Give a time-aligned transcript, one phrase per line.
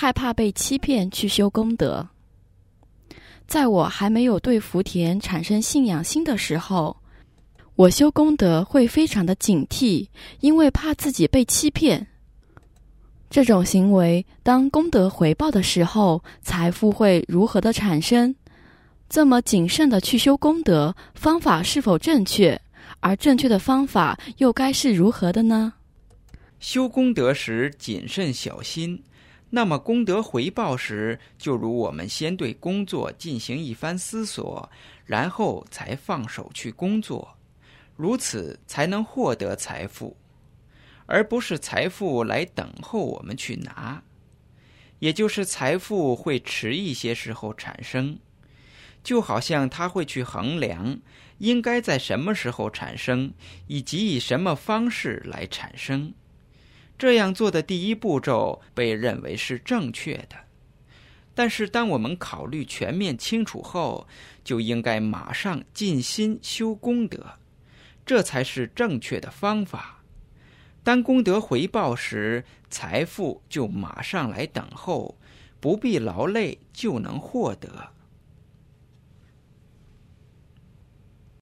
[0.00, 2.08] 害怕被欺骗去修功德。
[3.48, 6.96] 在我还没有对福田产生信仰心的时候，
[7.74, 10.06] 我修功德会非常的警惕，
[10.38, 12.06] 因为怕自己被欺骗。
[13.28, 18.32] 这种行为，当功德回报的时候，财富会如何的产生？
[19.08, 22.56] 这么谨慎的去修功德，方法是否正确？
[23.00, 25.72] 而正确的方法又该是如何的呢？
[26.60, 29.02] 修功德时谨慎小心。
[29.50, 34.70] 那么功德回报时，就如我们先对工作进行一番思索，
[35.06, 37.36] 然后才放手去工作，
[37.96, 40.16] 如此才能获得财富，
[41.06, 44.02] 而不是财富来等候我们去拿。
[44.98, 48.18] 也就是财富会迟一些时候产生，
[49.02, 50.98] 就好像他会去衡量
[51.38, 53.32] 应该在什么时候产生，
[53.68, 56.12] 以及以什么方式来产生。
[56.98, 60.36] 这样做的第一步骤被认为是正确的，
[61.32, 64.08] 但是当我们考虑全面清楚后，
[64.42, 67.24] 就应该马上尽心修功德，
[68.04, 70.02] 这才是正确的方法。
[70.82, 75.16] 当功德回报时，财富就马上来等候，
[75.60, 77.92] 不必劳累就能获得。